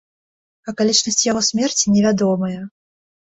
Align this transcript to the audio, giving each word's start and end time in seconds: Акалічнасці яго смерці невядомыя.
Акалічнасці 0.71 1.29
яго 1.31 1.43
смерці 1.49 1.93
невядомыя. 1.97 2.65